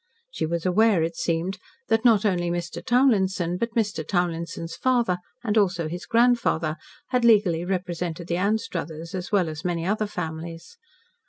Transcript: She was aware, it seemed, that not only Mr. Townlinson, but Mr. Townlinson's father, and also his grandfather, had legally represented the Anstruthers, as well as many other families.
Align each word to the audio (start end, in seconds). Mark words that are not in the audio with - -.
She 0.31 0.47
was 0.47 0.65
aware, 0.65 1.03
it 1.03 1.15
seemed, 1.15 1.59
that 1.87 2.03
not 2.03 2.25
only 2.25 2.49
Mr. 2.49 2.83
Townlinson, 2.83 3.57
but 3.57 3.75
Mr. 3.75 4.03
Townlinson's 4.03 4.75
father, 4.75 5.19
and 5.43 5.59
also 5.59 5.87
his 5.87 6.07
grandfather, 6.07 6.77
had 7.09 7.23
legally 7.23 7.63
represented 7.63 8.25
the 8.27 8.37
Anstruthers, 8.37 9.13
as 9.13 9.31
well 9.31 9.47
as 9.47 9.63
many 9.63 9.85
other 9.85 10.07
families. 10.07 10.75